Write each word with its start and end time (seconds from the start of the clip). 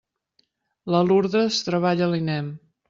La 0.95 1.03
Lurdes 1.11 1.61
treballa 1.69 2.07
a 2.09 2.13
l'INEM. 2.15 2.53